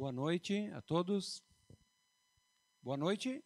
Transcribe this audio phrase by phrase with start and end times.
[0.00, 1.44] Boa noite a todos.
[2.82, 3.44] Boa noite.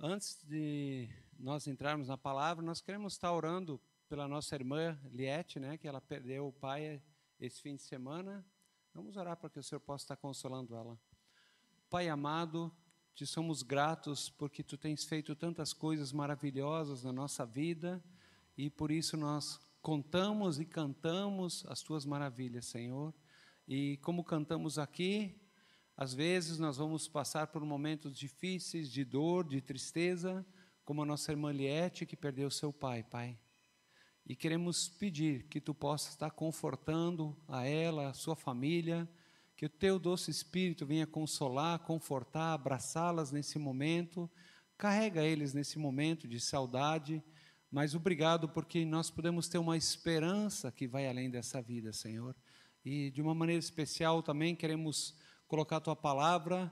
[0.00, 5.78] Antes de nós entrarmos na palavra, nós queremos estar orando pela nossa irmã Liette, né,
[5.78, 7.00] que ela perdeu o pai
[7.38, 8.44] esse fim de semana.
[8.92, 10.98] Vamos orar para que o Senhor possa estar consolando ela.
[11.88, 12.76] Pai amado,
[13.14, 18.02] te somos gratos porque tu tens feito tantas coisas maravilhosas na nossa vida
[18.56, 23.14] e por isso nós contamos e cantamos as tuas maravilhas, Senhor.
[23.66, 25.40] E como cantamos aqui,
[25.96, 30.44] às vezes nós vamos passar por momentos difíceis de dor, de tristeza,
[30.84, 33.38] como a nossa irmã Liette que perdeu seu pai, Pai.
[34.26, 39.08] E queremos pedir que tu possas estar confortando a ela, a sua família,
[39.56, 44.30] que o teu doce espírito venha consolar, confortar, abraçá-las nesse momento,
[44.76, 47.22] carrega eles nesse momento de saudade,
[47.70, 52.36] mas obrigado porque nós podemos ter uma esperança que vai além dessa vida, Senhor.
[52.84, 55.16] E de uma maneira especial também queremos
[55.48, 56.70] colocar a tua palavra.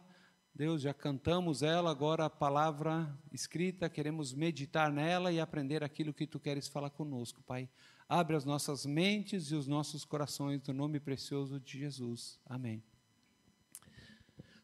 [0.54, 6.26] Deus, já cantamos ela, agora a palavra escrita, queremos meditar nela e aprender aquilo que
[6.26, 7.66] tu queres falar conosco, Pai.
[8.06, 12.38] Abre as nossas mentes e os nossos corações no nome precioso de Jesus.
[12.44, 12.82] Amém.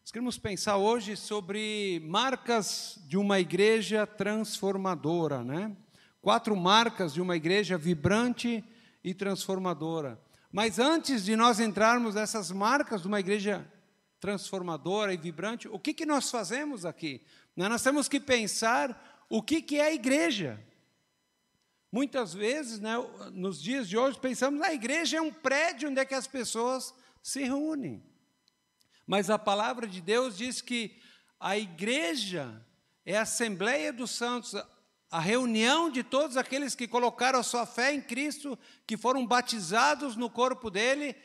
[0.00, 5.74] Nós queremos pensar hoje sobre marcas de uma igreja transformadora, né?
[6.20, 8.62] Quatro marcas de uma igreja vibrante
[9.02, 10.20] e transformadora.
[10.50, 13.70] Mas antes de nós entrarmos nessas marcas de uma igreja
[14.18, 17.22] transformadora e vibrante, o que, que nós fazemos aqui?
[17.54, 20.64] Nós temos que pensar o que, que é a igreja.
[21.90, 22.94] Muitas vezes, né,
[23.32, 26.94] nos dias de hoje, pensamos a igreja é um prédio onde é que as pessoas
[27.22, 28.02] se reúnem.
[29.06, 30.98] Mas a palavra de Deus diz que
[31.40, 32.64] a igreja
[33.06, 34.54] é a Assembleia dos Santos,
[35.10, 40.16] a reunião de todos aqueles que colocaram a sua fé em Cristo, que foram batizados
[40.16, 41.16] no corpo dele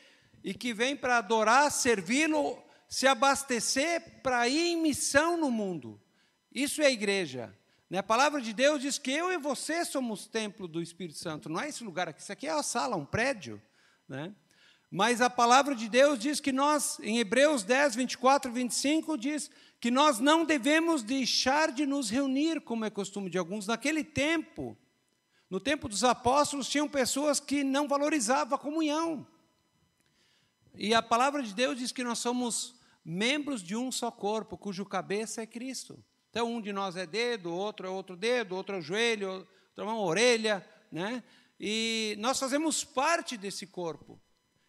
[0.44, 6.02] e que vêm para adorar, servi-lo, se abastecer para ir em missão no mundo.
[6.54, 7.54] Isso é igreja.
[7.90, 7.98] Né?
[7.98, 11.50] A palavra de Deus diz que eu e você somos templo do Espírito Santo.
[11.50, 13.62] Não é esse lugar aqui, isso aqui é a sala, um prédio.
[14.08, 14.34] Né?
[14.96, 19.50] Mas a palavra de Deus diz que nós, em Hebreus 10, 24 e 25, diz
[19.80, 23.66] que nós não devemos deixar de nos reunir, como é costume de alguns.
[23.66, 24.78] Naquele tempo,
[25.50, 29.26] no tempo dos apóstolos, tinham pessoas que não valorizavam a comunhão.
[30.76, 34.86] E a palavra de Deus diz que nós somos membros de um só corpo, cujo
[34.86, 36.06] cabeça é Cristo.
[36.30, 39.48] Então, um de nós é dedo, outro é outro dedo, outro é o joelho, outro
[39.76, 41.24] é uma orelha, né?
[41.60, 44.22] E nós fazemos parte desse corpo.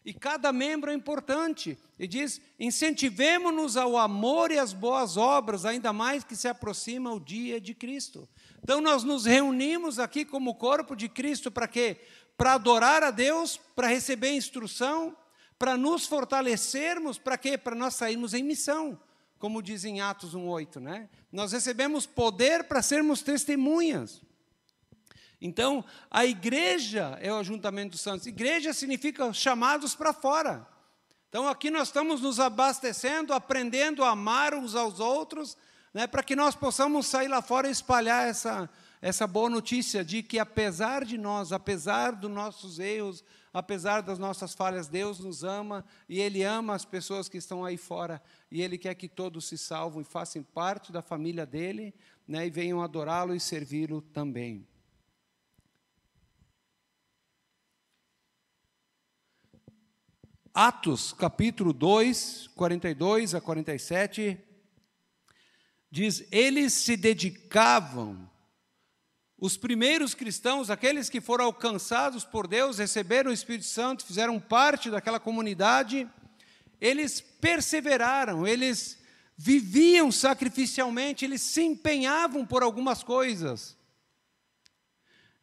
[0.04, 1.78] E cada membro é importante.
[1.98, 7.20] E diz: incentivemos-nos ao amor e às boas obras, ainda mais que se aproxima o
[7.20, 8.28] dia de Cristo.
[8.62, 11.98] Então, nós nos reunimos aqui como corpo de Cristo para quê?
[12.37, 15.16] Para adorar a Deus, para receber instrução,
[15.59, 17.56] para nos fortalecermos, para quê?
[17.56, 18.98] Para nós sairmos em missão,
[19.38, 21.09] como diz em Atos 1,8, né?
[21.32, 24.21] Nós recebemos poder para sermos testemunhas.
[25.47, 28.27] Então, a igreja é o ajuntamento dos santos.
[28.27, 30.66] Igreja significa chamados para fora.
[31.28, 35.54] Então, aqui nós estamos nos abastecendo, aprendendo a amar uns aos outros,
[35.93, 38.71] né, para que nós possamos sair lá fora e espalhar essa,
[39.03, 43.22] essa boa notícia de que, apesar de nós, apesar dos nossos erros,
[43.53, 47.77] apesar das nossas falhas, Deus nos ama e Ele ama as pessoas que estão aí
[47.77, 51.94] fora e Ele quer que todos se salvam e façam parte da família dele
[52.27, 54.66] né, e venham adorá-lo e servi-lo também.
[60.56, 64.38] Atos, capítulo 2, 42 a 47,
[65.91, 68.31] diz: Eles se dedicavam,
[69.37, 74.92] os primeiros cristãos, aqueles que foram alcançados por Deus, receberam o Espírito Santo, fizeram parte
[74.92, 76.09] daquela comunidade,
[76.81, 79.03] eles perseveraram, eles
[79.36, 83.76] viviam sacrificialmente, eles se empenhavam por algumas coisas.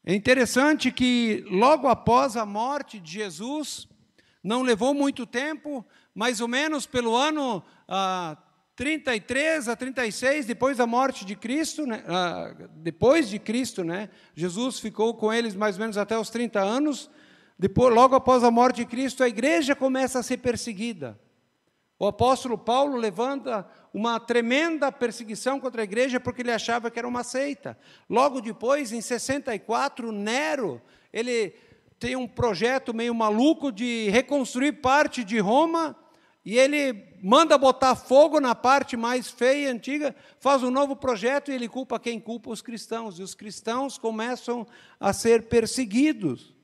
[0.06, 3.91] É interessante que logo após a morte de Jesus,
[4.44, 8.38] não levou muito tempo, mais ou menos pelo ano ah,
[8.76, 14.80] 33 a 36, depois da morte de Cristo, né, ah, depois de Cristo, né, Jesus
[14.80, 17.10] ficou com eles mais ou menos até os 30 anos.
[17.60, 21.20] Depois, logo após a morte de Cristo, a igreja começa a ser perseguida.
[22.00, 27.08] O apóstolo Paulo levanta uma tremenda perseguição contra a igreja porque ele achava que era
[27.08, 27.78] uma seita.
[28.10, 30.82] Logo depois, em 64, Nero,
[31.14, 31.54] ele
[32.02, 35.96] tem um projeto meio maluco de reconstruir parte de Roma
[36.44, 41.52] e ele manda botar fogo na parte mais feia e antiga, faz um novo projeto
[41.52, 44.66] e ele culpa quem culpa os cristãos, e os cristãos começam
[45.00, 46.56] a ser perseguidos.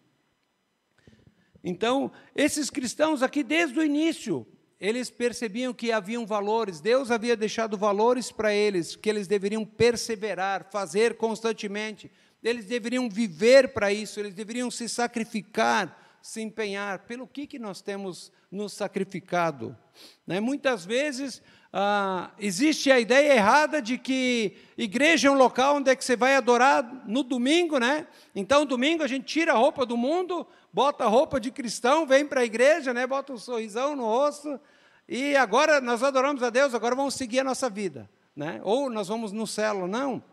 [1.64, 4.44] Então, esses cristãos aqui, desde o início,
[4.80, 10.72] eles percebiam que haviam valores, Deus havia deixado valores para eles, que eles deveriam perseverar,
[10.72, 12.10] fazer constantemente,
[12.48, 17.00] eles deveriam viver para isso, eles deveriam se sacrificar, se empenhar.
[17.00, 19.78] Pelo que, que nós temos nos sacrificado?
[20.26, 20.40] Né?
[20.40, 21.42] Muitas vezes
[21.72, 26.16] ah, existe a ideia errada de que igreja é um local onde é que você
[26.16, 28.08] vai adorar no domingo, né?
[28.34, 32.26] Então, domingo a gente tira a roupa do mundo, bota a roupa de cristão, vem
[32.26, 33.06] para a igreja, né?
[33.06, 34.60] bota um sorrisão no rosto,
[35.08, 38.10] e agora nós adoramos a Deus, agora vamos seguir a nossa vida.
[38.36, 38.62] Né?
[38.64, 40.24] Ou nós vamos no céu, não.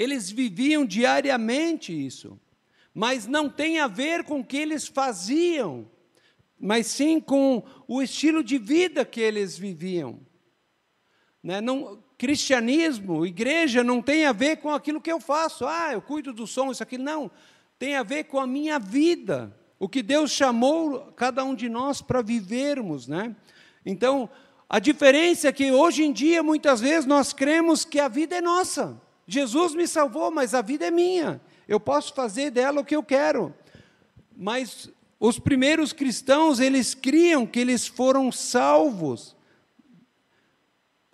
[0.00, 2.40] Eles viviam diariamente isso,
[2.94, 5.86] mas não tem a ver com o que eles faziam,
[6.58, 10.18] mas sim com o estilo de vida que eles viviam.
[11.42, 11.60] Né?
[11.60, 15.66] Não, cristianismo, igreja, não tem a ver com aquilo que eu faço.
[15.66, 16.96] Ah, eu cuido do som, isso aqui.
[16.96, 17.30] Não
[17.78, 22.00] tem a ver com a minha vida, o que Deus chamou cada um de nós
[22.00, 23.36] para vivermos, né?
[23.84, 24.30] Então,
[24.66, 28.40] a diferença é que hoje em dia, muitas vezes, nós cremos que a vida é
[28.40, 28.98] nossa.
[29.32, 31.40] Jesus me salvou, mas a vida é minha.
[31.68, 33.54] Eu posso fazer dela o que eu quero.
[34.36, 34.90] Mas
[35.20, 39.36] os primeiros cristãos, eles criam que eles foram salvos,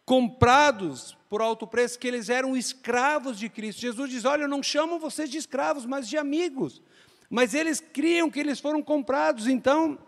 [0.07, 3.83] comprados por alto preço, que eles eram escravos de Cristo.
[3.83, 6.81] Jesus diz: Olha, eu não chamo vocês de escravos, mas de amigos.
[7.29, 9.99] Mas eles criam que eles foram comprados, então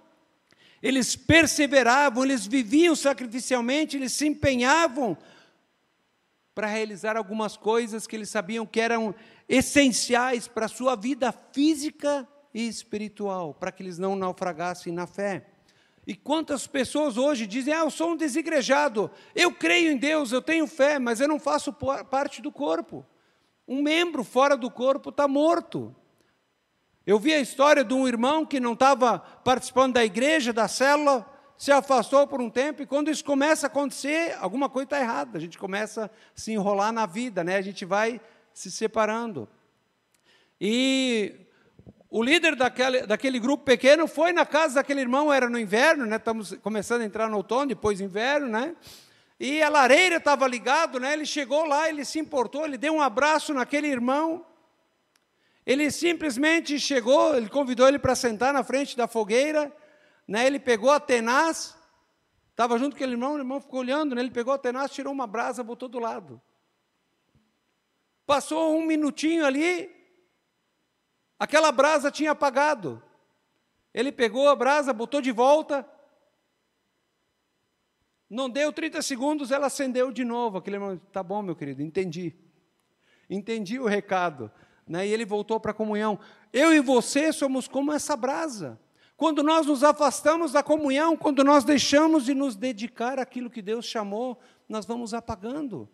[0.82, 5.14] eles perseveravam, eles viviam sacrificialmente, eles se empenhavam
[6.58, 9.14] para realizar algumas coisas que eles sabiam que eram
[9.49, 15.46] essenciais para a sua vida física e espiritual, para que eles não naufragassem na fé.
[16.05, 20.43] E quantas pessoas hoje dizem: Ah, eu sou um desigrejado, eu creio em Deus, eu
[20.43, 23.06] tenho fé, mas eu não faço parte do corpo.
[23.69, 25.94] Um membro fora do corpo está morto.
[27.06, 31.25] Eu vi a história de um irmão que não estava participando da igreja, da célula,
[31.58, 35.37] se afastou por um tempo, e quando isso começa a acontecer, alguma coisa está errada.
[35.37, 36.10] A gente começa a
[36.40, 37.56] se enrolar na vida, né?
[37.56, 38.20] a gente vai
[38.55, 39.49] se separando.
[40.60, 41.34] E
[42.08, 46.16] o líder daquele, daquele grupo pequeno foi na casa daquele irmão, era no inverno, né?
[46.16, 48.75] Estamos começando a entrar no outono, depois inverno, né?
[49.38, 51.12] E a lareira estava ligada, né?
[51.12, 54.44] Ele chegou lá, ele se importou, ele deu um abraço naquele irmão.
[55.66, 59.72] Ele simplesmente chegou, ele convidou ele para sentar na frente da fogueira,
[60.29, 60.47] né?
[60.47, 61.77] Ele pegou a tenaz,
[62.51, 64.21] estava junto com aquele irmão, o irmão ficou olhando, né?
[64.21, 66.41] Ele pegou a tenaz, tirou uma brasa, botou do lado.
[68.27, 69.99] Passou um minutinho ali,
[71.39, 73.03] Aquela brasa tinha apagado.
[73.95, 75.89] Ele pegou a brasa, botou de volta.
[78.29, 80.59] Não deu 30 segundos, ela acendeu de novo.
[80.59, 82.35] Aquele irmão, tá bom, meu querido, entendi.
[83.31, 84.51] Entendi o recado.
[84.87, 85.07] Né?
[85.07, 86.19] E ele voltou para a comunhão.
[86.53, 88.79] Eu e você somos como essa brasa.
[89.19, 93.85] Quando nós nos afastamos da comunhão, quando nós deixamos de nos dedicar àquilo que Deus
[93.85, 95.87] chamou, nós vamos apagando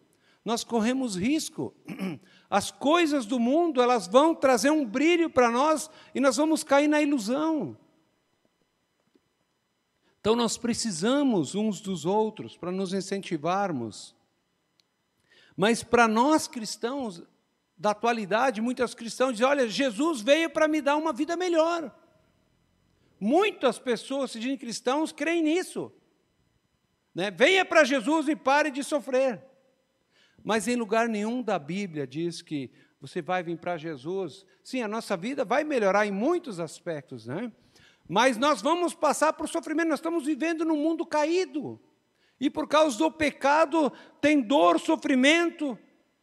[0.45, 1.75] nós corremos risco.
[2.51, 6.87] As coisas do mundo, elas vão trazer um brilho para nós e nós vamos cair
[6.87, 7.77] na ilusão.
[10.21, 14.15] Então nós precisamos uns dos outros para nos incentivarmos.
[15.57, 17.23] Mas para nós cristãos
[17.77, 21.95] da atualidade, muitos cristãos dizem: olha, Jesus veio para me dar uma vida melhor.
[23.27, 25.91] Muitas pessoas, se dizem cristãos, creem nisso.
[27.15, 27.31] Né?
[27.31, 29.43] Venha para Jesus e pare de sofrer.
[30.45, 34.45] Mas em lugar nenhum da Bíblia diz que você vai vir para Jesus.
[34.63, 37.51] Sim, a nossa vida vai melhorar em muitos aspectos, né?
[38.07, 41.81] Mas nós vamos passar por sofrimento, nós estamos vivendo num mundo caído.
[42.39, 43.91] E por causa do pecado,
[44.21, 45.79] tem dor, sofrimento,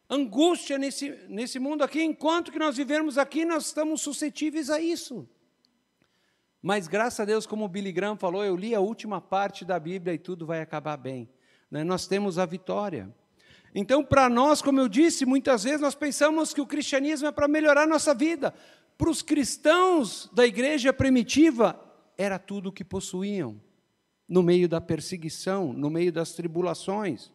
[0.08, 2.04] angústia nesse, nesse mundo aqui.
[2.04, 5.28] Enquanto que nós vivemos aqui, nós estamos suscetíveis a isso.
[6.62, 9.80] Mas graças a Deus, como o Billy Graham falou, eu li a última parte da
[9.80, 11.28] Bíblia e tudo vai acabar bem.
[11.70, 11.84] Né?
[11.84, 13.10] Nós temos a vitória.
[13.74, 17.48] Então, para nós, como eu disse, muitas vezes nós pensamos que o cristianismo é para
[17.48, 18.54] melhorar a nossa vida.
[18.98, 21.80] Para os cristãos da igreja primitiva,
[22.18, 23.60] era tudo o que possuíam,
[24.28, 27.32] no meio da perseguição, no meio das tribulações.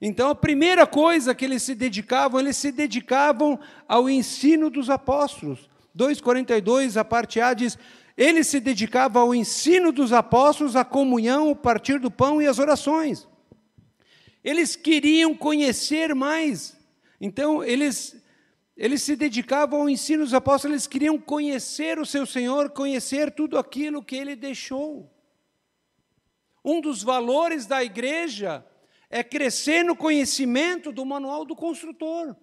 [0.00, 5.68] Então, a primeira coisa que eles se dedicavam, eles se dedicavam ao ensino dos apóstolos.
[5.96, 7.78] 2,42, a parte A diz:
[8.16, 12.58] ele se dedicava ao ensino dos apóstolos, à comunhão, o partir do pão e as
[12.58, 13.26] orações.
[14.44, 16.76] Eles queriam conhecer mais.
[17.20, 18.22] Então, eles,
[18.76, 23.58] eles se dedicavam ao ensino dos apóstolos, eles queriam conhecer o seu Senhor, conhecer tudo
[23.58, 25.10] aquilo que ele deixou.
[26.64, 28.64] Um dos valores da igreja
[29.08, 32.36] é crescer no conhecimento do manual do construtor.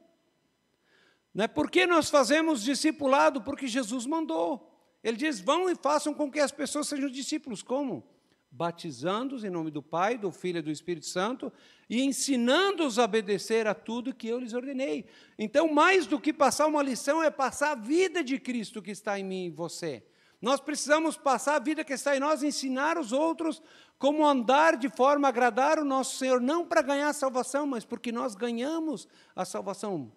[1.38, 1.48] Né?
[1.48, 3.44] Por que nós fazemos discipulado?
[3.44, 4.68] Porque Jesus mandou.
[5.04, 7.62] Ele diz: vão e façam com que as pessoas sejam discípulos.
[7.62, 8.04] Como?
[8.50, 11.54] Batizando-os em nome do Pai, do Filho e do Espírito Santo
[11.88, 15.06] e ensinando-os a obedecer a tudo que eu lhes ordenei.
[15.38, 19.20] Então, mais do que passar uma lição, é passar a vida de Cristo que está
[19.20, 20.04] em mim e você.
[20.42, 23.62] Nós precisamos passar a vida que está em nós, ensinar os outros
[24.00, 27.86] como andar de forma a agradar o nosso Senhor, não para ganhar a salvação, mas
[27.86, 30.12] porque nós ganhamos a salvação.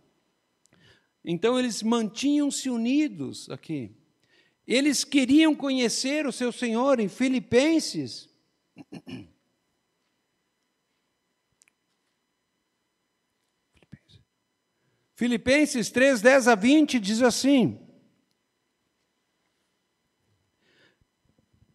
[1.24, 3.94] Então eles mantinham-se unidos aqui.
[4.66, 8.28] Eles queriam conhecer o seu Senhor em Filipenses.
[15.14, 17.78] Filipenses 3, 10 a 20 diz assim: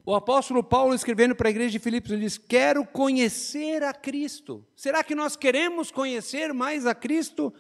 [0.06, 4.64] O apóstolo Paulo, escrevendo para a igreja de Filipos, ele diz: Quero conhecer a Cristo.
[4.76, 7.52] Será que nós queremos conhecer mais a Cristo?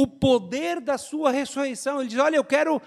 [0.00, 1.98] O poder da Sua ressurreição.
[1.98, 2.80] Ele diz: Olha, eu quero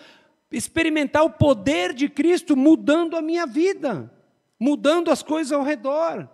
[0.50, 4.10] experimentar o poder de Cristo mudando a minha vida,
[4.58, 6.30] mudando as coisas ao redor.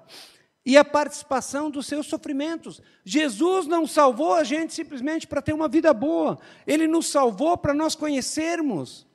[0.64, 2.80] E a participação dos seus sofrimentos.
[3.04, 7.74] Jesus não salvou a gente simplesmente para ter uma vida boa, ele nos salvou para
[7.74, 9.08] nós conhecermos.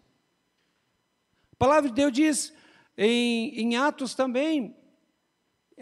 [1.53, 2.53] A palavra de Deus diz
[2.99, 4.75] em, em Atos também,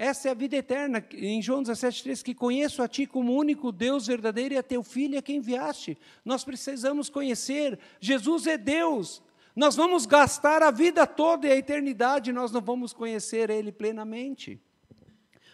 [0.02, 1.04] essa é a vida eterna.
[1.12, 5.18] Em João 17,3, que conheço a Ti como único Deus verdadeiro e a Teu Filho
[5.18, 5.98] a quem enviaste.
[6.24, 7.78] Nós precisamos conhecer.
[8.00, 9.22] Jesus é Deus.
[9.54, 14.58] Nós vamos gastar a vida toda e a eternidade, nós não vamos conhecer Ele plenamente.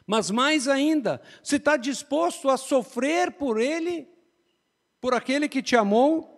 [0.07, 4.09] Mas mais ainda, se está disposto a sofrer por Ele,
[5.01, 6.36] por aquele que te amou,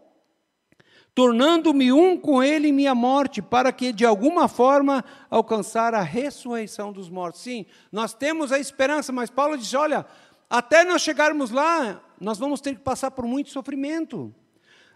[1.18, 6.92] tornando-me um com ele em minha morte, para que de alguma forma alcançar a ressurreição
[6.92, 7.40] dos mortos.
[7.40, 10.06] Sim, nós temos a esperança, mas Paulo diz: olha,
[10.48, 14.32] até nós chegarmos lá, nós vamos ter que passar por muito sofrimento.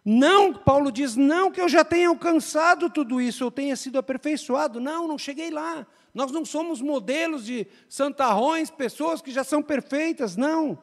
[0.04, 4.78] Não, Paulo diz, não que eu já tenha alcançado tudo isso, eu tenha sido aperfeiçoado.
[4.78, 5.84] Não, não cheguei lá.
[6.14, 10.78] Nós não somos modelos de santarrões, pessoas que já são perfeitas, não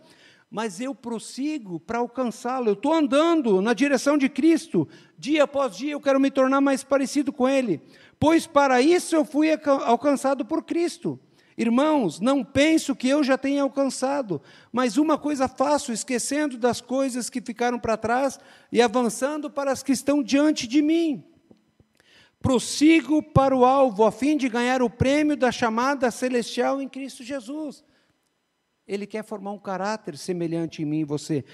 [0.49, 2.69] mas eu prossigo para alcançá-lo.
[2.69, 4.87] Eu estou andando na direção de Cristo,
[5.17, 7.81] dia após dia eu quero me tornar mais parecido com Ele,
[8.19, 9.49] pois para isso eu fui
[9.85, 11.19] alcançado por Cristo.
[11.59, 14.41] Irmãos, não penso que eu já tenha alcançado,
[14.71, 18.39] mas uma coisa faço, esquecendo das coisas que ficaram para trás
[18.71, 21.21] e avançando para as que estão diante de mim.
[22.41, 27.25] Prossigo para o alvo, a fim de ganhar o prêmio da chamada celestial em Cristo
[27.25, 27.83] Jesus.
[28.89, 31.45] Ele quer formar um caráter semelhante em mim e você.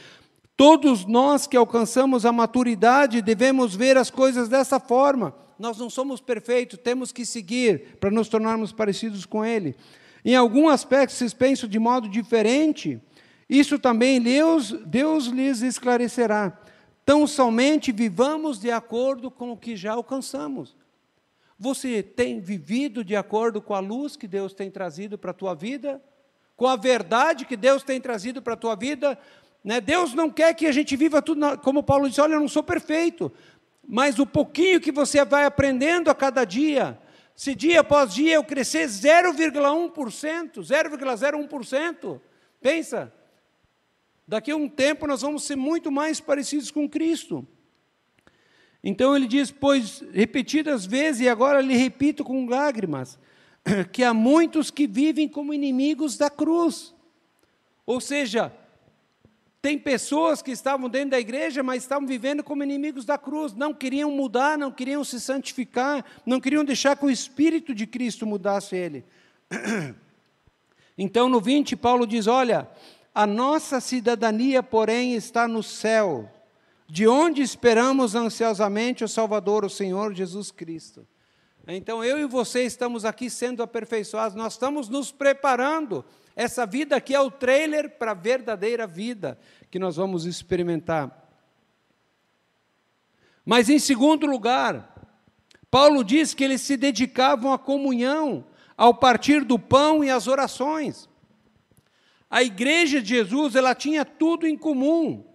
[0.55, 5.35] Todos nós que alcançamos a maturidade devemos ver as coisas dessa forma.
[5.59, 9.75] Nós não somos perfeitos, temos que seguir para nos tornarmos parecidos com Ele.
[10.23, 12.99] Em algum aspecto, vocês pensam de modo diferente,
[13.49, 16.57] isso também Deus, Deus lhes esclarecerá.
[17.05, 20.75] Tão somente vivamos de acordo com o que já alcançamos.
[21.59, 25.53] Você tem vivido de acordo com a luz que Deus tem trazido para a tua
[25.53, 26.01] vida?
[26.55, 29.17] Com a verdade que Deus tem trazido para a tua vida.
[29.63, 29.81] Né?
[29.81, 32.47] Deus não quer que a gente viva tudo, na, como Paulo disse: olha, eu não
[32.47, 33.31] sou perfeito,
[33.87, 36.99] mas o pouquinho que você vai aprendendo a cada dia,
[37.35, 39.91] se dia após dia eu crescer 0,1%,
[40.59, 42.21] 0,01%,
[42.61, 43.13] pensa,
[44.27, 47.45] daqui a um tempo nós vamos ser muito mais parecidos com Cristo.
[48.83, 53.17] Então ele diz, pois repetidas vezes, e agora lhe repito com lágrimas,
[53.91, 56.93] que há muitos que vivem como inimigos da cruz.
[57.85, 58.53] Ou seja,
[59.61, 63.73] tem pessoas que estavam dentro da igreja, mas estavam vivendo como inimigos da cruz, não
[63.73, 68.75] queriam mudar, não queriam se santificar, não queriam deixar que o Espírito de Cristo mudasse
[68.75, 69.03] ele.
[70.97, 72.69] Então, no 20, Paulo diz: Olha,
[73.13, 76.31] a nossa cidadania, porém, está no céu,
[76.87, 81.05] de onde esperamos ansiosamente o Salvador, o Senhor Jesus Cristo.
[81.67, 86.05] Então eu e você estamos aqui sendo aperfeiçoados, nós estamos nos preparando.
[86.35, 89.39] Essa vida aqui é o trailer para a verdadeira vida
[89.71, 91.23] que nós vamos experimentar.
[93.43, 94.93] Mas em segundo lugar,
[95.71, 98.45] Paulo diz que eles se dedicavam à comunhão,
[98.77, 101.09] ao partir do pão e às orações.
[102.29, 105.25] A igreja de Jesus, ela tinha tudo em comum.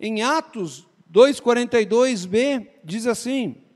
[0.00, 3.67] Em Atos 2:42b diz assim: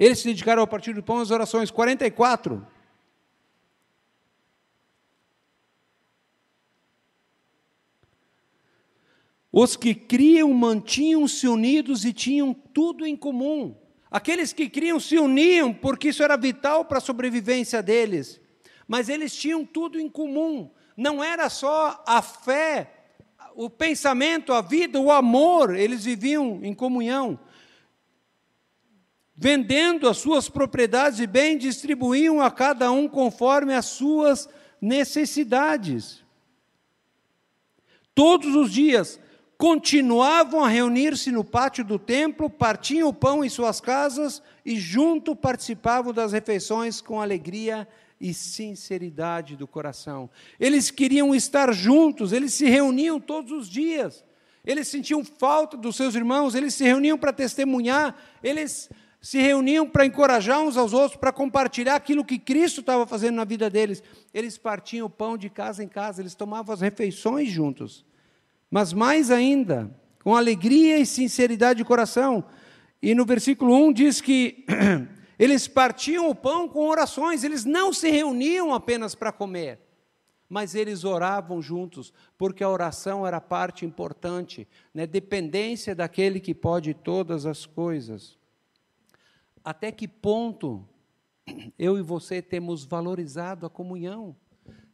[0.00, 1.70] Eles se dedicaram ao partir do pão às orações.
[1.70, 2.66] 44.
[9.52, 13.76] Os que criam mantinham-se unidos e tinham tudo em comum.
[14.10, 18.40] Aqueles que criam se uniam porque isso era vital para a sobrevivência deles.
[18.88, 20.70] Mas eles tinham tudo em comum.
[20.96, 22.90] Não era só a fé,
[23.54, 27.38] o pensamento, a vida, o amor, eles viviam em comunhão.
[29.42, 34.46] Vendendo as suas propriedades e bens, distribuíam a cada um conforme as suas
[34.78, 36.22] necessidades.
[38.14, 39.18] Todos os dias
[39.56, 45.34] continuavam a reunir-se no pátio do templo, partiam o pão em suas casas e junto
[45.34, 47.88] participavam das refeições com alegria
[48.20, 50.28] e sinceridade do coração.
[50.58, 54.22] Eles queriam estar juntos, eles se reuniam todos os dias.
[54.66, 58.90] Eles sentiam falta dos seus irmãos, eles se reuniam para testemunhar, eles
[59.20, 63.44] se reuniam para encorajar uns aos outros, para compartilhar aquilo que Cristo estava fazendo na
[63.44, 64.02] vida deles.
[64.32, 68.04] Eles partiam o pão de casa em casa, eles tomavam as refeições juntos.
[68.70, 69.90] Mas mais ainda,
[70.22, 72.44] com alegria e sinceridade de coração.
[73.02, 74.64] E no versículo 1 diz que
[75.40, 79.80] Eles partiam o pão com orações, eles não se reuniam apenas para comer,
[80.46, 85.06] mas eles oravam juntos, porque a oração era parte importante, né?
[85.06, 88.38] dependência daquele que pode todas as coisas.
[89.64, 90.86] Até que ponto
[91.78, 94.36] eu e você temos valorizado a comunhão?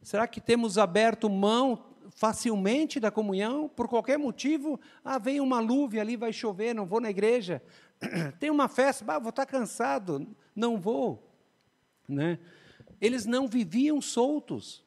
[0.01, 3.69] Será que temos aberto mão facilmente da comunhão?
[3.69, 7.61] Por qualquer motivo, ah, vem uma luve ali, vai chover, não vou na igreja.
[8.39, 11.31] Tem uma festa, ah, vou estar cansado, não vou.
[12.07, 12.39] Né?
[12.99, 14.83] Eles não viviam soltos,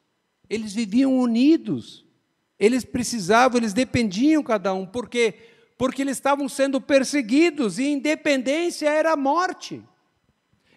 [0.48, 2.06] eles viviam unidos.
[2.58, 5.49] Eles precisavam, eles dependiam cada um, por quê?
[5.80, 9.82] Porque eles estavam sendo perseguidos e independência era morte.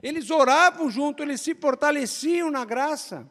[0.01, 3.29] Eles oravam junto, eles se fortaleciam na graça.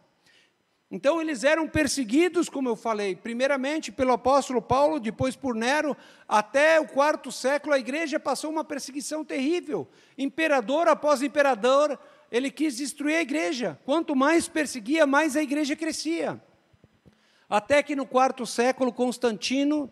[0.91, 5.97] Então eles eram perseguidos, como eu falei, primeiramente pelo apóstolo Paulo, depois por Nero,
[6.29, 9.88] até o quarto século a igreja passou uma perseguição terrível.
[10.19, 11.99] Imperador após imperador,
[12.31, 13.81] ele quis destruir a igreja.
[13.87, 16.38] Quanto mais perseguia, mais a igreja crescia.
[17.49, 19.91] Até que no quarto século, Constantino,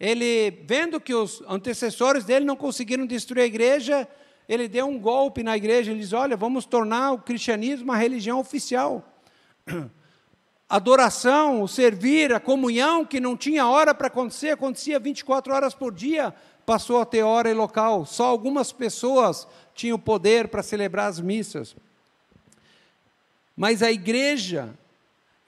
[0.00, 4.08] ele, vendo que os antecessores dele não conseguiram destruir a igreja,
[4.48, 8.40] ele deu um golpe na igreja, ele diz: Olha, vamos tornar o cristianismo uma religião
[8.40, 9.04] oficial.
[10.70, 15.92] adoração, o servir, a comunhão, que não tinha hora para acontecer, acontecia 24 horas por
[15.92, 16.32] dia,
[16.64, 18.06] passou a ter hora e local.
[18.06, 21.74] Só algumas pessoas tinham poder para celebrar as missas.
[23.56, 24.72] Mas a igreja,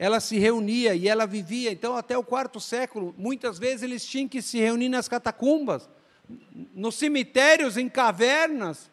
[0.02, 1.70] ela se reunia e ela vivia.
[1.70, 5.88] Então, até o quarto século, muitas vezes eles tinham que se reunir nas catacumbas,
[6.74, 8.90] nos cemitérios, em cavernas,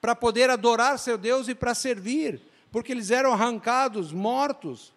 [0.00, 2.42] para poder adorar seu Deus e para servir,
[2.72, 4.92] porque eles eram arrancados, mortos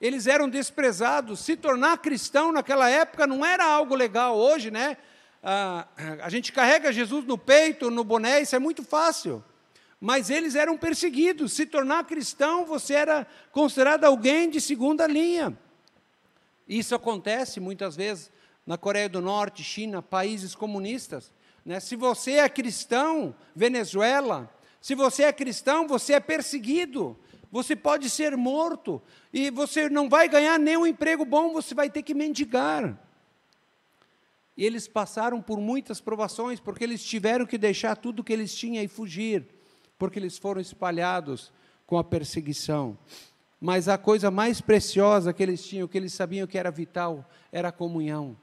[0.00, 1.38] eles eram desprezados.
[1.38, 4.36] Se tornar cristão naquela época não era algo legal.
[4.36, 4.96] Hoje, né?
[5.40, 5.86] Ah,
[6.20, 9.44] a gente carrega Jesus no peito, no boné, isso é muito fácil.
[10.00, 11.52] Mas eles eram perseguidos.
[11.52, 15.56] Se tornar cristão, você era considerado alguém de segunda linha.
[16.66, 18.30] Isso acontece muitas vezes
[18.66, 21.32] na Coreia do Norte, China, países comunistas.
[21.64, 21.80] Né?
[21.80, 27.18] Se você é cristão, Venezuela, se você é cristão, você é perseguido
[27.50, 32.02] você pode ser morto e você não vai ganhar nenhum emprego bom, você vai ter
[32.02, 32.96] que mendigar.
[34.56, 38.84] E eles passaram por muitas provações, porque eles tiveram que deixar tudo que eles tinham
[38.84, 39.46] e fugir,
[40.00, 41.52] porque eles foram espalhados
[41.86, 42.96] com a perseguição.
[43.60, 47.68] Mas a coisa mais preciosa que eles tinham, que eles sabiam que era vital, era
[47.68, 48.34] a comunhão.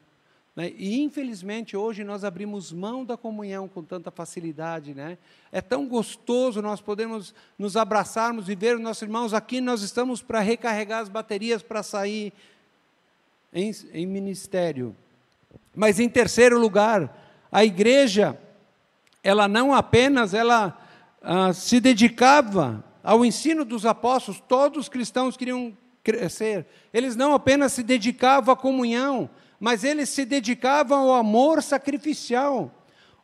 [0.55, 0.71] Né?
[0.77, 4.93] E, infelizmente, hoje nós abrimos mão da comunhão com tanta facilidade.
[4.93, 5.17] Né?
[5.51, 9.33] É tão gostoso nós podermos nos abraçarmos e ver os nossos irmãos.
[9.33, 12.31] Aqui nós estamos para recarregar as baterias para sair
[13.51, 14.95] em, em ministério.
[15.75, 17.17] Mas, em terceiro lugar,
[17.51, 18.39] a igreja,
[19.23, 20.83] ela não apenas ela
[21.21, 26.65] ah, se dedicava ao ensino dos apóstolos, todos os cristãos queriam crescer.
[26.93, 32.71] Eles não apenas se dedicavam à comunhão, mas eles se dedicavam ao amor sacrificial.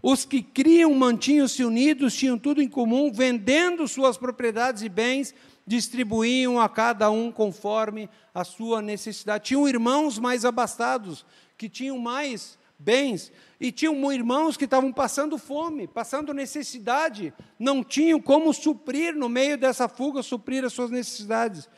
[0.01, 5.33] Os que criam mantinham-se unidos, tinham tudo em comum, vendendo suas propriedades e bens,
[5.65, 9.45] distribuíam a cada um conforme a sua necessidade.
[9.45, 11.25] Tinham irmãos mais abastados,
[11.57, 18.21] que tinham mais bens, e tinham irmãos que estavam passando fome, passando necessidade, não tinham
[18.21, 21.69] como suprir no meio dessa fuga, suprir as suas necessidades.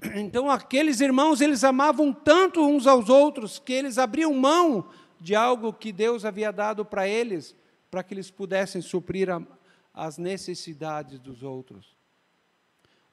[0.16, 4.88] Então, aqueles irmãos, eles amavam tanto uns aos outros que eles abriam mão
[5.20, 7.54] de algo que Deus havia dado para eles,
[7.88, 9.40] para que eles pudessem suprir a,
[9.94, 11.96] as necessidades dos outros.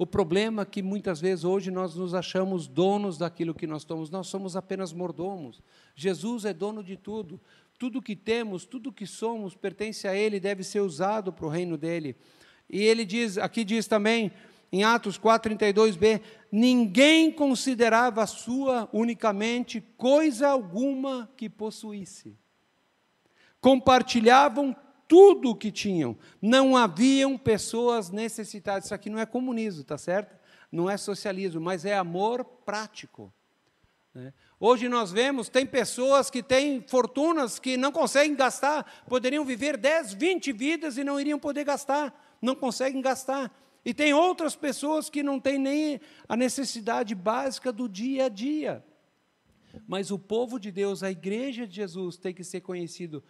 [0.01, 4.09] O problema é que muitas vezes hoje nós nos achamos donos daquilo que nós somos,
[4.09, 5.61] nós somos apenas mordomos.
[5.93, 7.37] Jesus é dono de tudo.
[7.77, 11.77] Tudo que temos, tudo que somos pertence a Ele, deve ser usado para o reino
[11.77, 12.15] dele.
[12.69, 14.31] E ele diz, aqui diz também,
[14.71, 22.37] em Atos 4:32b, ninguém considerava sua unicamente coisa alguma que possuísse.
[23.59, 24.73] Compartilhavam
[25.09, 26.15] tudo o que tinham.
[26.39, 28.85] Não haviam pessoas necessitadas.
[28.85, 30.37] Isso aqui não é comunismo, tá certo?
[30.71, 33.33] Não é socialismo, mas é amor prático.
[34.13, 34.31] Né?
[34.59, 40.13] Hoje nós vemos, tem pessoas que têm fortunas que não conseguem gastar, poderiam viver 10,
[40.13, 43.51] 20 vidas e não iriam poder gastar, não conseguem gastar.
[43.83, 48.85] E tem outras pessoas que não têm nem a necessidade básica do dia a dia.
[49.87, 53.23] Mas o povo de Deus, a igreja de Jesus, tem que ser conhecido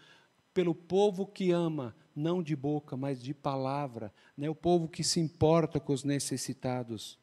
[0.54, 4.50] pelo povo que ama, não de boca, mas de palavra, né?
[4.50, 7.20] o povo que se importa com os necessitados.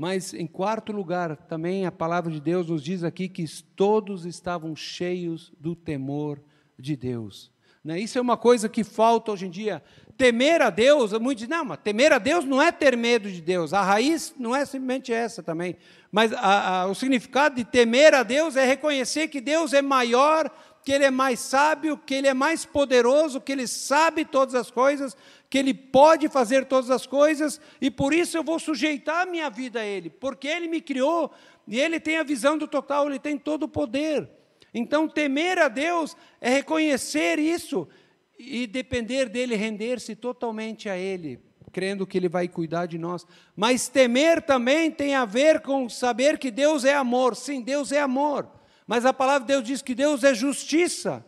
[0.00, 3.44] Mas, em quarto lugar, também a palavra de Deus nos diz aqui que
[3.74, 6.40] todos estavam cheios do temor
[6.78, 7.50] de Deus.
[7.82, 7.98] Né?
[7.98, 9.82] Isso é uma coisa que falta hoje em dia.
[10.18, 13.40] Temer a Deus, muitos dizem, não, mas temer a Deus não é ter medo de
[13.40, 13.72] Deus.
[13.72, 15.76] A raiz não é simplesmente essa também.
[16.10, 20.50] Mas a, a, o significado de temer a Deus é reconhecer que Deus é maior,
[20.84, 24.72] que Ele é mais sábio, que Ele é mais poderoso, que Ele sabe todas as
[24.72, 25.16] coisas,
[25.48, 29.48] que Ele pode fazer todas as coisas, e por isso eu vou sujeitar a minha
[29.48, 31.30] vida a Ele, porque Ele me criou,
[31.68, 34.28] e Ele tem a visão do total, Ele tem todo o poder.
[34.74, 37.88] Então, temer a Deus é reconhecer isso
[38.38, 41.40] e depender dele, render-se totalmente a Ele,
[41.72, 43.26] crendo que Ele vai cuidar de nós.
[43.56, 47.34] Mas temer também tem a ver com saber que Deus é amor.
[47.34, 48.48] Sim, Deus é amor.
[48.86, 51.24] Mas a palavra de Deus diz que Deus é justiça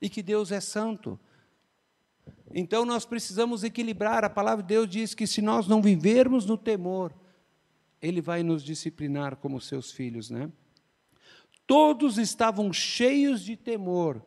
[0.00, 1.18] e que Deus é santo.
[2.54, 4.24] Então nós precisamos equilibrar.
[4.24, 7.12] A palavra de Deus diz que se nós não vivermos no temor,
[8.00, 10.50] Ele vai nos disciplinar como seus filhos, né?
[11.66, 14.22] Todos estavam cheios de temor.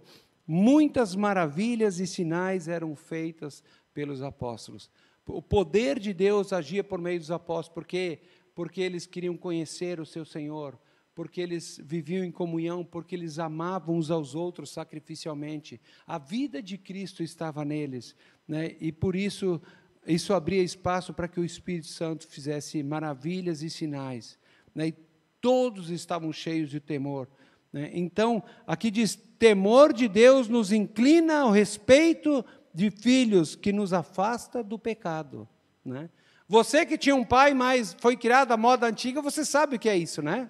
[0.52, 4.90] Muitas maravilhas e sinais eram feitas pelos apóstolos.
[5.28, 8.20] O poder de Deus agia por meio dos apóstolos, porque
[8.56, 10.78] porque eles queriam conhecer o seu Senhor,
[11.14, 15.80] porque eles viviam em comunhão, porque eles amavam uns aos outros sacrificialmente.
[16.06, 18.16] A vida de Cristo estava neles,
[18.48, 18.76] né?
[18.82, 19.62] E por isso
[20.08, 24.40] isso abria espaço para que o Espírito Santo fizesse maravilhas e sinais,
[24.74, 24.88] né?
[24.88, 24.96] E
[25.40, 27.30] todos estavam cheios de temor.
[27.72, 27.92] Né?
[27.94, 34.64] Então, aqui diz: temor de Deus nos inclina ao respeito de filhos, que nos afasta
[34.64, 35.48] do pecado.
[35.84, 36.10] Né?
[36.48, 39.90] Você que tinha um pai, mas foi criado à moda antiga, você sabe o que
[39.90, 40.50] é isso, né?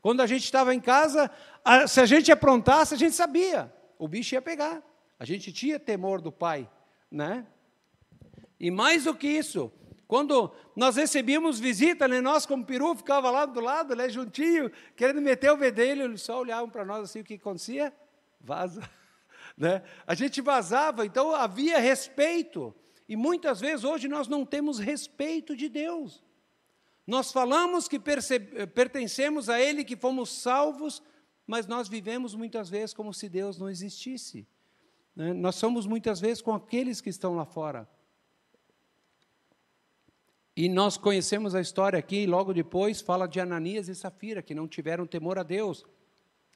[0.00, 1.30] Quando a gente estava em casa,
[1.88, 4.82] se a gente aprontasse, a gente sabia, o bicho ia pegar.
[5.18, 6.70] A gente tinha temor do pai,
[7.10, 7.46] né?
[8.60, 9.72] E mais do que isso,
[10.14, 15.20] quando nós recebíamos visita, né, nós como peru ficava lá do lado, né, juntinho, querendo
[15.20, 17.92] meter o vedelho, eles só olhavam para nós assim, o que acontecia?
[18.40, 18.88] Vaza.
[19.58, 19.82] Né?
[20.06, 22.74] A gente vazava, então havia respeito.
[23.08, 26.24] E muitas vezes hoje nós não temos respeito de Deus.
[27.06, 31.02] Nós falamos que pertencemos a Ele, que fomos salvos,
[31.46, 34.46] mas nós vivemos muitas vezes como se Deus não existisse.
[35.14, 35.32] Né?
[35.32, 37.88] Nós somos muitas vezes com aqueles que estão lá fora.
[40.56, 44.68] E nós conhecemos a história aqui, logo depois fala de Ananias e Safira, que não
[44.68, 45.84] tiveram temor a Deus.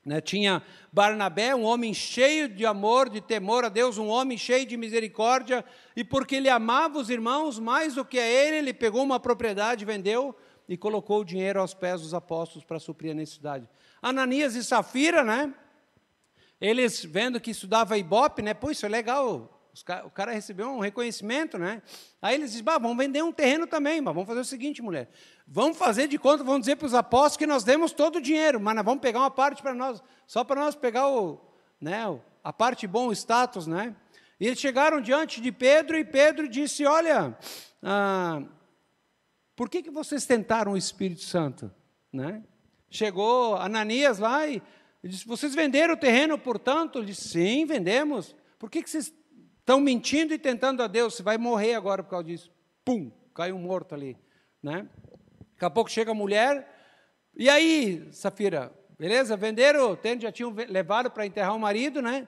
[0.04, 0.20] Né?
[0.20, 4.76] Tinha Barnabé, um homem cheio de amor, de temor a Deus, um homem cheio de
[4.76, 5.64] misericórdia,
[5.96, 9.84] e porque ele amava os irmãos mais do que a ele, ele pegou uma propriedade,
[9.84, 10.34] vendeu
[10.68, 13.68] e colocou o dinheiro aos pés dos apóstolos para suprir a necessidade.
[14.00, 15.52] Ananias e Safira, né?
[16.60, 18.54] Eles vendo que estudava Ibope, né?
[18.54, 19.57] Pô, isso é legal,
[20.04, 21.82] o cara recebeu um reconhecimento, né?
[22.20, 25.08] Aí eles dizem, bah, vamos vender um terreno também, mas vamos fazer o seguinte, mulher.
[25.46, 28.60] Vamos fazer de conta, vamos dizer para os apóstolos que nós demos todo o dinheiro,
[28.60, 31.40] mas nós vamos pegar uma parte para nós, só para nós pegar o,
[31.80, 32.02] né,
[32.42, 33.94] a parte bom, o status, né?
[34.40, 37.36] E eles chegaram diante de Pedro e Pedro disse, olha,
[37.82, 38.42] ah,
[39.56, 41.70] por que, que vocês tentaram o Espírito Santo?
[42.12, 42.44] Né?
[42.88, 44.62] Chegou Ananias lá e
[45.02, 46.98] disse, vocês venderam o terreno, portanto?
[46.98, 48.36] Ele disse, sim, vendemos.
[48.58, 49.12] Por que, que vocês
[49.68, 52.50] Estão mentindo e tentando a Deus, você vai morrer agora por causa disso.
[52.82, 54.16] Pum, caiu um morto ali.
[54.62, 54.88] Né?
[55.52, 56.66] Daqui a pouco chega a mulher,
[57.36, 59.36] e aí, Safira, beleza?
[59.36, 62.26] Venderam o terreno, já tinham levado para enterrar o marido, né?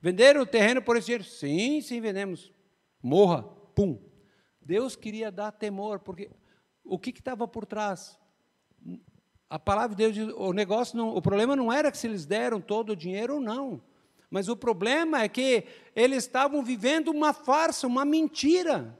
[0.00, 1.24] Venderam o terreno por esse dinheiro?
[1.24, 2.52] Sim, sim, vendemos.
[3.02, 3.42] Morra,
[3.74, 4.00] pum.
[4.62, 6.30] Deus queria dar temor, porque
[6.84, 8.16] o que estava por trás?
[9.50, 12.24] A palavra de Deus diz, o negócio não, o problema não era que se eles
[12.24, 13.82] deram todo o dinheiro ou não.
[14.36, 18.94] Mas o problema é que eles estavam vivendo uma farsa, uma mentira.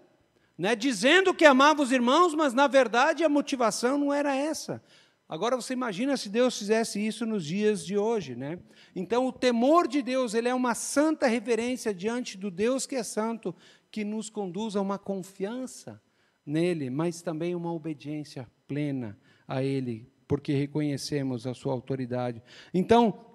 [0.57, 0.75] Né?
[0.75, 4.83] Dizendo que amavam os irmãos, mas na verdade a motivação não era essa.
[5.29, 8.59] Agora você imagina se Deus fizesse isso nos dias de hoje, né?
[8.95, 13.03] Então o temor de Deus, ele é uma santa reverência diante do Deus que é
[13.03, 13.55] santo,
[13.91, 16.01] que nos conduz a uma confiança
[16.47, 22.43] nele, mas também uma obediência plena a ele, porque reconhecemos a sua autoridade.
[22.73, 23.26] Então,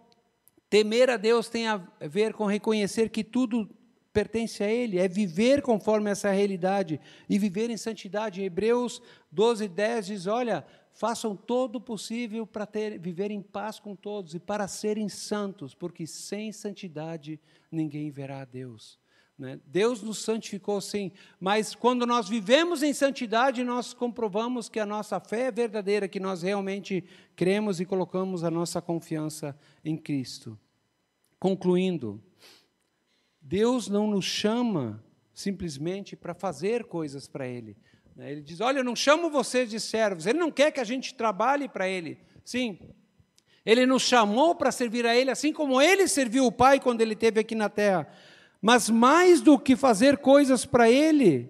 [0.71, 3.69] Temer a Deus tem a ver com reconhecer que tudo
[4.13, 6.97] pertence a Ele, é viver conforme essa realidade
[7.29, 8.39] e viver em santidade.
[8.39, 13.81] Em Hebreus 12, 10 diz: Olha, façam todo o possível para ter, viver em paz
[13.81, 17.37] com todos e para serem santos, porque sem santidade
[17.69, 18.97] ninguém verá a Deus.
[19.37, 19.59] Né?
[19.65, 25.19] Deus nos santificou sim, mas quando nós vivemos em santidade, nós comprovamos que a nossa
[25.19, 27.03] fé é verdadeira, que nós realmente
[27.35, 30.59] cremos e colocamos a nossa confiança em Cristo.
[31.39, 32.21] Concluindo,
[33.41, 37.75] Deus não nos chama simplesmente para fazer coisas para Ele.
[38.15, 38.31] Né?
[38.31, 40.27] Ele diz: Olha, eu não chamo vocês de servos.
[40.27, 42.19] Ele não quer que a gente trabalhe para Ele.
[42.45, 42.77] Sim,
[43.65, 47.13] Ele nos chamou para servir a Ele, assim como Ele serviu o Pai quando Ele
[47.13, 48.07] esteve aqui na terra.
[48.61, 51.49] Mas mais do que fazer coisas para Ele,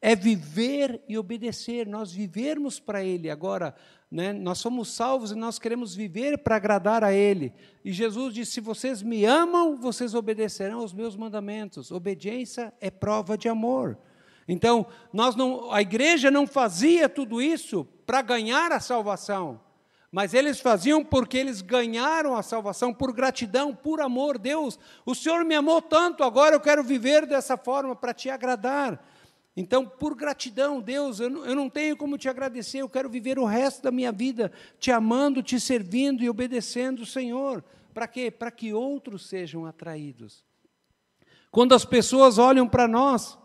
[0.00, 3.30] é viver e obedecer, nós vivermos para Ele.
[3.30, 3.74] Agora,
[4.10, 7.52] né, nós somos salvos e nós queremos viver para agradar a Ele.
[7.84, 11.90] E Jesus disse: Se vocês me amam, vocês obedecerão aos meus mandamentos.
[11.90, 13.98] Obediência é prova de amor.
[14.48, 19.60] Então, nós não, a igreja não fazia tudo isso para ganhar a salvação,
[20.16, 24.38] mas eles faziam porque eles ganharam a salvação por gratidão, por amor.
[24.38, 29.06] Deus, o Senhor me amou tanto, agora eu quero viver dessa forma para te agradar.
[29.54, 33.38] Então, por gratidão, Deus, eu não, eu não tenho como te agradecer, eu quero viver
[33.38, 37.62] o resto da minha vida te amando, te servindo e obedecendo o Senhor.
[37.92, 38.30] Para quê?
[38.30, 40.42] Para que outros sejam atraídos.
[41.50, 43.38] Quando as pessoas olham para nós,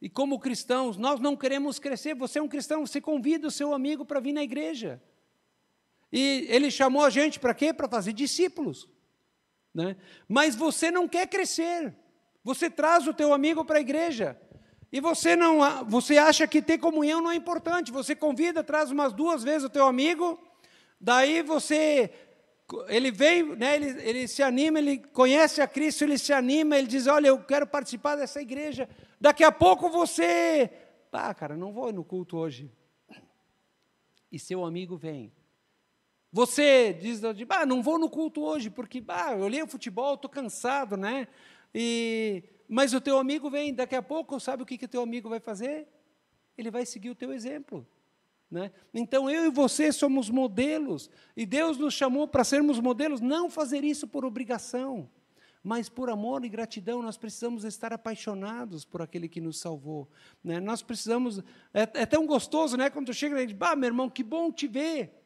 [0.00, 3.74] e como cristãos, nós não queremos crescer, você é um cristão, você convida o seu
[3.74, 4.98] amigo para vir na igreja.
[6.12, 7.72] E ele chamou a gente para quê?
[7.72, 8.88] Para fazer discípulos.
[9.74, 9.96] Né?
[10.28, 11.94] Mas você não quer crescer.
[12.42, 14.40] Você traz o teu amigo para a igreja.
[14.92, 17.92] E você não, você acha que ter comunhão não é importante.
[17.92, 20.38] Você convida, traz umas duas vezes o teu amigo,
[21.00, 22.10] daí você
[22.88, 26.86] ele vem, né, ele, ele se anima, ele conhece a Cristo, ele se anima, ele
[26.86, 28.88] diz: Olha, eu quero participar dessa igreja.
[29.20, 30.70] Daqui a pouco você,
[31.12, 32.72] ah, cara, não vou no culto hoje.
[34.30, 35.32] E seu amigo vem.
[36.32, 40.30] Você diz: ah, não vou no culto hoje, porque ah, eu olhei o futebol, estou
[40.30, 41.26] cansado, né?
[41.74, 45.28] E mas o teu amigo vem, daqui a pouco, sabe o que o teu amigo
[45.28, 45.88] vai fazer?
[46.56, 47.84] Ele vai seguir o teu exemplo.
[48.48, 48.70] Né?
[48.94, 53.82] Então eu e você somos modelos, e Deus nos chamou para sermos modelos, não fazer
[53.82, 55.10] isso por obrigação,
[55.64, 60.08] mas por amor e gratidão, nós precisamos estar apaixonados por aquele que nos salvou.
[60.42, 60.60] Né?
[60.60, 61.40] Nós precisamos,
[61.74, 62.88] é, é, tão gostoso, né?
[62.88, 65.19] Quando tu chega e diz, bah, meu irmão, que bom te ver,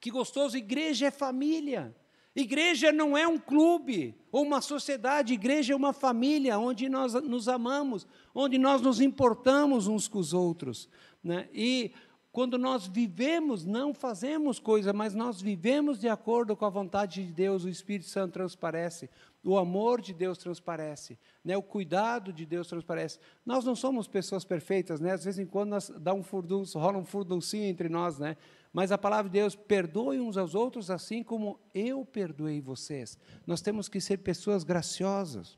[0.00, 1.94] que gostoso, igreja é família.
[2.34, 7.48] Igreja não é um clube ou uma sociedade, igreja é uma família onde nós nos
[7.48, 10.86] amamos, onde nós nos importamos uns com os outros.
[11.24, 11.48] Né?
[11.54, 11.92] E
[12.30, 17.32] quando nós vivemos, não fazemos coisa, mas nós vivemos de acordo com a vontade de
[17.32, 19.08] Deus, o Espírito Santo transparece,
[19.42, 21.56] o amor de Deus transparece, né?
[21.56, 23.18] o cuidado de Deus transparece.
[23.46, 25.12] Nós não somos pessoas perfeitas, né?
[25.12, 28.36] às vezes em quando nós dá um furdunço, rola um furduncinho entre nós, né?
[28.76, 33.16] Mas a palavra de Deus, perdoe uns aos outros assim como eu perdoei vocês.
[33.46, 35.56] Nós temos que ser pessoas graciosas.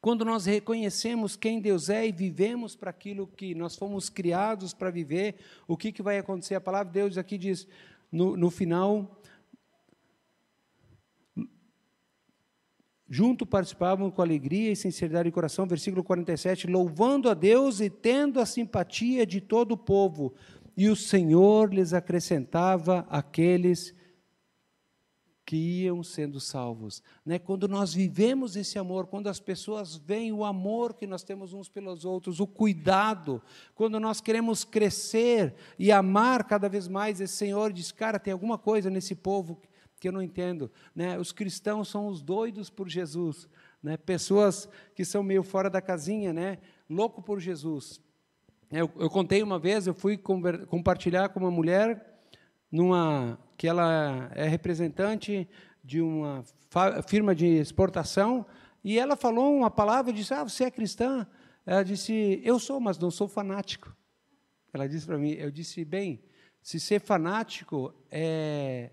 [0.00, 4.90] Quando nós reconhecemos quem Deus é e vivemos para aquilo que nós fomos criados para
[4.90, 5.36] viver,
[5.68, 6.56] o que, que vai acontecer?
[6.56, 7.68] A palavra de Deus aqui diz,
[8.10, 9.22] no, no final,
[13.08, 18.40] junto participavam com alegria e sinceridade de coração, versículo 47, louvando a Deus e tendo
[18.40, 20.34] a simpatia de todo o povo
[20.78, 23.92] e o Senhor lhes acrescentava aqueles
[25.44, 27.02] que iam sendo salvos.
[27.26, 27.36] Né?
[27.36, 31.68] Quando nós vivemos esse amor, quando as pessoas veem o amor que nós temos uns
[31.68, 33.42] pelos outros, o cuidado,
[33.74, 38.56] quando nós queremos crescer e amar cada vez mais, esse Senhor diz: cara, tem alguma
[38.56, 39.60] coisa nesse povo
[39.98, 40.70] que eu não entendo.
[40.94, 41.18] Né?
[41.18, 43.48] Os cristãos são os doidos por Jesus,
[43.82, 43.96] né?
[43.96, 46.58] pessoas que são meio fora da casinha, né?
[46.88, 48.00] louco por Jesus.
[48.70, 52.20] Eu, eu contei uma vez, eu fui compartilhar com uma mulher
[52.70, 55.48] numa que ela é representante
[55.82, 56.44] de uma
[57.06, 58.44] firma de exportação
[58.84, 61.26] e ela falou uma palavra disse: "Ah, você é cristã?"
[61.64, 63.96] Ela disse: "Eu sou, mas não sou fanático."
[64.70, 66.22] Ela disse para mim, eu disse: "Bem,
[66.60, 68.90] se ser fanático é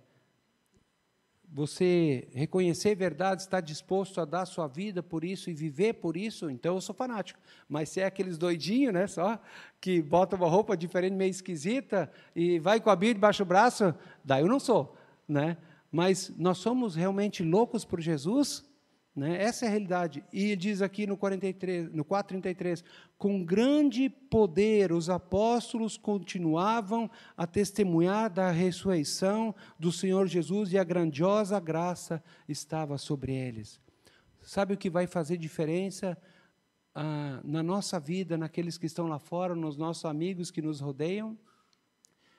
[1.56, 6.50] você reconhecer verdade, estar disposto a dar sua vida por isso e viver por isso,
[6.50, 7.40] então eu sou fanático.
[7.70, 9.40] Mas se é aqueles doidinhos, né, só,
[9.80, 13.96] que bota uma roupa diferente, meio esquisita, e vai com a Bíblia debaixo do braço,
[14.22, 14.98] daí eu não sou.
[15.26, 15.56] Né?
[15.90, 18.66] Mas nós somos realmente loucos por Jesus?
[19.16, 19.42] Né?
[19.42, 20.24] Essa é a realidade.
[20.34, 22.84] E diz aqui no, 43, no 4,33:
[23.18, 30.84] com grande poder os apóstolos continuavam a testemunhar da ressurreição do Senhor Jesus e a
[30.84, 33.80] grandiosa graça estava sobre eles.
[34.42, 36.18] Sabe o que vai fazer diferença
[36.94, 41.38] ah, na nossa vida, naqueles que estão lá fora, nos nossos amigos que nos rodeiam?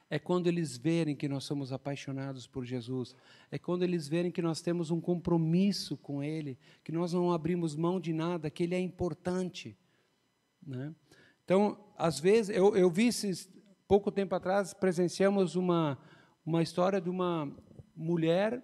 [0.09, 3.17] É quando eles verem que nós somos apaixonados por Jesus,
[3.51, 7.75] é quando eles verem que nós temos um compromisso com Ele, que nós não abrimos
[7.75, 9.77] mão de nada, que Ele é importante.
[10.65, 10.95] Né?
[11.45, 13.51] Então, às vezes, eu, eu vi esses,
[13.89, 15.99] pouco tempo atrás, presenciamos uma,
[16.45, 17.53] uma história de uma
[17.95, 18.63] mulher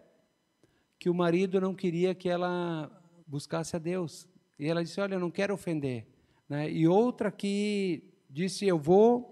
[0.99, 2.91] que o marido não queria que ela
[3.27, 4.29] buscasse a Deus.
[4.59, 6.07] E ela disse: Olha, eu não quero ofender.
[6.49, 6.71] Né?
[6.71, 9.32] E outra que disse: Eu vou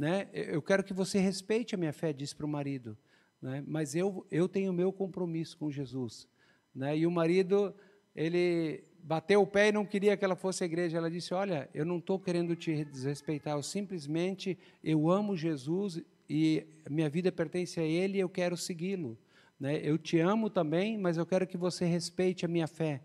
[0.00, 0.30] né?
[0.32, 2.96] Eu quero que você respeite a minha fé, disse para o marido,
[3.40, 3.62] né?
[3.66, 6.26] mas eu, eu tenho meu compromisso com Jesus.
[6.74, 6.96] Né?
[6.96, 7.74] E o marido,
[8.16, 10.96] ele bateu o pé e não queria que ela fosse à igreja.
[10.96, 16.66] Ela disse: Olha, eu não estou querendo te desrespeitar, eu simplesmente eu amo Jesus e
[16.88, 19.18] minha vida pertence a Ele e eu quero segui-lo.
[19.60, 19.82] Né?
[19.82, 23.02] Eu te amo também, mas eu quero que você respeite a minha fé.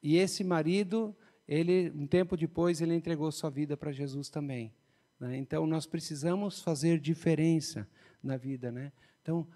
[0.00, 1.12] E esse marido,
[1.48, 4.72] ele um tempo depois, ele entregou sua vida para Jesus também.
[5.20, 5.36] Né?
[5.36, 7.86] Então, nós precisamos fazer diferença
[8.22, 8.72] na vida.
[8.72, 8.90] Né?
[9.20, 9.46] Então,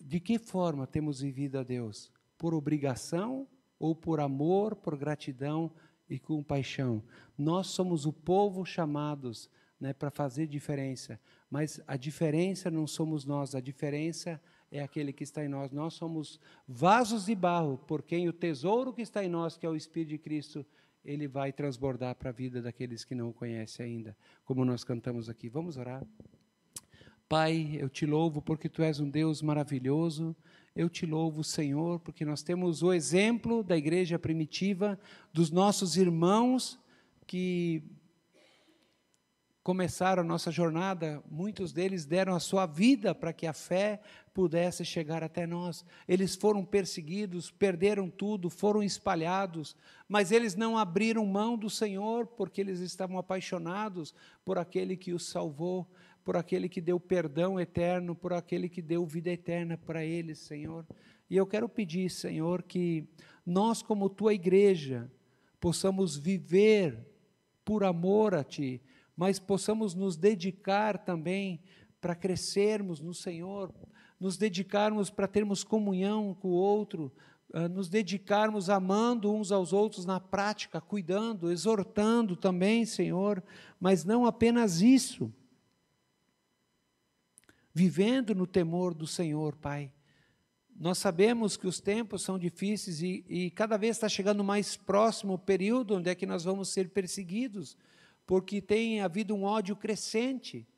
[0.00, 2.12] de que forma temos vivido a Deus?
[2.38, 5.72] Por obrigação ou por amor, por gratidão
[6.08, 7.02] e compaixão?
[7.36, 13.54] Nós somos o povo chamados né, para fazer diferença, mas a diferença não somos nós,
[13.54, 15.72] a diferença é aquele que está em nós.
[15.72, 19.68] Nós somos vasos de barro, por quem o tesouro que está em nós, que é
[19.68, 20.66] o Espírito de Cristo,
[21.08, 25.28] ele vai transbordar para a vida daqueles que não o conhecem ainda, como nós cantamos
[25.28, 25.48] aqui.
[25.48, 26.06] Vamos orar.
[27.26, 30.36] Pai, eu te louvo porque tu és um Deus maravilhoso.
[30.76, 35.00] Eu te louvo, Senhor, porque nós temos o exemplo da igreja primitiva,
[35.32, 36.78] dos nossos irmãos
[37.26, 37.82] que
[39.62, 44.00] começaram a nossa jornada, muitos deles deram a sua vida para que a fé
[44.32, 45.84] pudesse chegar até nós.
[46.06, 49.76] Eles foram perseguidos, perderam tudo, foram espalhados,
[50.08, 55.28] mas eles não abriram mão do Senhor porque eles estavam apaixonados por aquele que os
[55.28, 55.86] salvou,
[56.24, 60.86] por aquele que deu perdão eterno, por aquele que deu vida eterna para eles, Senhor.
[61.28, 63.06] E eu quero pedir, Senhor, que
[63.44, 65.10] nós, como tua igreja,
[65.60, 67.06] possamos viver
[67.64, 68.80] por amor a Ti,
[69.18, 71.60] mas possamos nos dedicar também
[72.00, 73.74] para crescermos no Senhor,
[74.20, 77.12] nos dedicarmos para termos comunhão com o outro,
[77.52, 83.42] ah, nos dedicarmos amando uns aos outros na prática, cuidando, exortando também, Senhor,
[83.80, 85.34] mas não apenas isso.
[87.74, 89.92] Vivendo no temor do Senhor, Pai.
[90.76, 95.32] Nós sabemos que os tempos são difíceis e, e cada vez está chegando mais próximo
[95.32, 97.76] o período onde é que nós vamos ser perseguidos
[98.28, 100.68] porque tem havido um ódio crescente.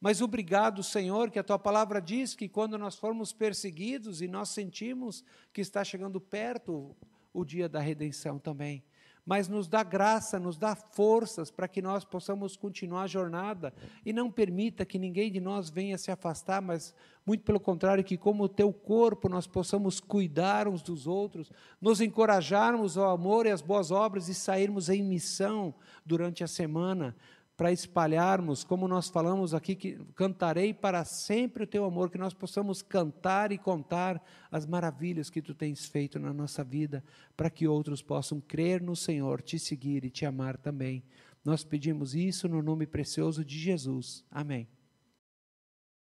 [0.00, 4.50] Mas obrigado, Senhor, que a tua palavra diz que quando nós formos perseguidos e nós
[4.50, 6.96] sentimos que está chegando perto
[7.34, 8.84] o dia da redenção também,
[9.24, 13.72] mas nos dá graça, nos dá forças para que nós possamos continuar a jornada
[14.04, 18.16] e não permita que ninguém de nós venha se afastar, mas muito pelo contrário, que
[18.16, 23.50] como o teu corpo nós possamos cuidar uns dos outros, nos encorajarmos ao amor e
[23.50, 27.14] às boas obras e sairmos em missão durante a semana,
[27.60, 32.32] para espalharmos, como nós falamos aqui, que cantarei para sempre o teu amor, que nós
[32.32, 34.18] possamos cantar e contar
[34.50, 37.04] as maravilhas que tu tens feito na nossa vida,
[37.36, 41.02] para que outros possam crer no Senhor, te seguir e te amar também.
[41.44, 44.24] Nós pedimos isso no nome precioso de Jesus.
[44.30, 44.66] Amém.